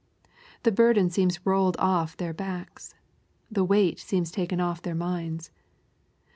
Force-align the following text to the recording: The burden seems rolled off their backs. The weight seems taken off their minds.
The 0.63 0.71
burden 0.71 1.11
seems 1.11 1.45
rolled 1.45 1.75
off 1.77 2.17
their 2.17 2.33
backs. 2.33 2.95
The 3.51 3.63
weight 3.63 3.99
seems 3.99 4.31
taken 4.31 4.59
off 4.59 4.81
their 4.81 4.95
minds. 4.95 5.51